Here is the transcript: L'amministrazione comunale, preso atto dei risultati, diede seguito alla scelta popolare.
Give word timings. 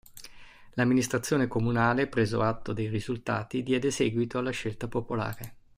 L'amministrazione 0.71 1.47
comunale, 1.47 2.07
preso 2.07 2.41
atto 2.41 2.73
dei 2.73 2.87
risultati, 2.87 3.61
diede 3.61 3.91
seguito 3.91 4.39
alla 4.39 4.49
scelta 4.49 4.87
popolare. 4.87 5.57